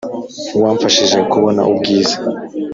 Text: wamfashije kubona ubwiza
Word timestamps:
wamfashije 0.61 1.19
kubona 1.31 1.61
ubwiza 1.71 2.17